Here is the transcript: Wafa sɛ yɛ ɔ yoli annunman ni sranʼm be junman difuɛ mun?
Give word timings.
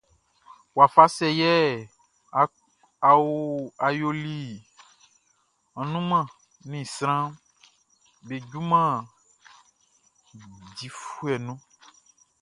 Wafa 0.77 1.03
sɛ 1.15 1.27
yɛ 1.41 1.51
ɔ 3.09 3.87
yoli 3.99 4.35
annunman 5.79 6.25
ni 6.69 6.79
sranʼm 6.95 7.29
be 8.27 8.35
junman 8.49 8.95
difuɛ 10.77 11.33
mun? 11.45 11.59